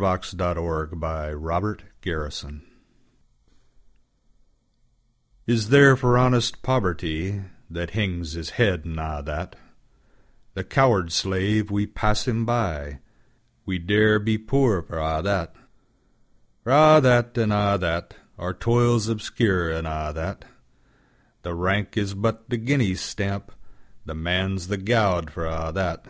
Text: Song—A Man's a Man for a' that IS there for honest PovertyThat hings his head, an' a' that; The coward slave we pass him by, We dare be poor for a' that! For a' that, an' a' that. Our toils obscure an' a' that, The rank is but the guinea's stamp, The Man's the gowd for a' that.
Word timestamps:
Song—A 0.00 0.10
Man's 0.36 0.92
a 0.94 0.96
Man 0.96 1.34
for 1.34 1.76
a' 2.06 2.30
that 2.30 2.62
IS 5.48 5.70
there 5.70 5.96
for 5.96 6.16
honest 6.16 6.62
PovertyThat 6.62 7.90
hings 7.90 8.34
his 8.34 8.50
head, 8.50 8.82
an' 8.84 9.00
a' 9.00 9.24
that; 9.24 9.56
The 10.54 10.62
coward 10.62 11.10
slave 11.10 11.72
we 11.72 11.88
pass 11.88 12.28
him 12.28 12.46
by, 12.46 13.00
We 13.66 13.80
dare 13.80 14.20
be 14.20 14.38
poor 14.38 14.82
for 14.82 15.00
a' 15.00 15.20
that! 15.20 15.56
For 16.62 16.70
a' 16.70 17.00
that, 17.00 17.36
an' 17.36 17.50
a' 17.50 17.76
that. 17.78 18.14
Our 18.38 18.54
toils 18.54 19.08
obscure 19.08 19.72
an' 19.72 19.86
a' 19.86 20.12
that, 20.14 20.44
The 21.42 21.54
rank 21.56 21.96
is 21.96 22.14
but 22.14 22.48
the 22.48 22.56
guinea's 22.56 23.00
stamp, 23.00 23.50
The 24.04 24.14
Man's 24.14 24.68
the 24.68 24.76
gowd 24.76 25.32
for 25.32 25.44
a' 25.46 25.72
that. 25.74 26.06